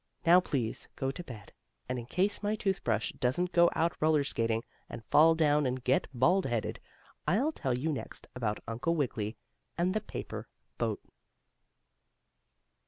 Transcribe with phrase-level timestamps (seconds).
[0.25, 1.53] Now, please go to bed,
[1.87, 6.07] and in case my toothbrush, doesn't go out roller skating, and fall down and get
[6.11, 6.79] bald headed,
[7.27, 9.37] I'll tell you next about Uncle Wiggily
[9.77, 10.47] and the paper
[10.79, 11.03] boat.